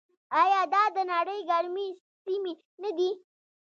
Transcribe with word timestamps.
آیا 0.41 0.61
دا 0.73 0.83
د 0.95 0.97
نړۍ 1.13 1.39
ګرمې 1.49 1.87
سیمې 2.23 2.53
نه 2.81 2.89
دي؟ 2.97 3.09